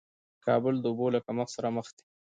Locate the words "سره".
1.55-1.67